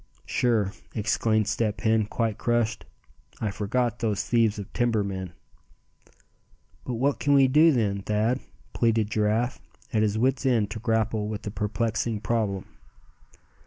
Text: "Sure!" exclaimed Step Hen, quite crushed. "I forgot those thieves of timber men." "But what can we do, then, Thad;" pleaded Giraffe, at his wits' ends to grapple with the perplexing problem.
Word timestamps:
"Sure!" 0.25 0.71
exclaimed 0.95 1.47
Step 1.47 1.81
Hen, 1.81 2.07
quite 2.07 2.39
crushed. 2.39 2.85
"I 3.39 3.51
forgot 3.51 3.99
those 3.99 4.23
thieves 4.23 4.57
of 4.57 4.73
timber 4.73 5.03
men." 5.03 5.33
"But 6.83 6.95
what 6.95 7.19
can 7.19 7.35
we 7.35 7.47
do, 7.47 7.71
then, 7.71 8.01
Thad;" 8.01 8.39
pleaded 8.73 9.11
Giraffe, 9.11 9.61
at 9.93 10.01
his 10.01 10.17
wits' 10.17 10.43
ends 10.43 10.69
to 10.69 10.79
grapple 10.79 11.27
with 11.27 11.43
the 11.43 11.51
perplexing 11.51 12.21
problem. 12.21 12.65